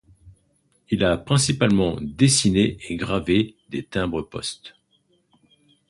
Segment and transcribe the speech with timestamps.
[0.89, 4.73] Il a principalement dessiné et gravé des timbres-poste.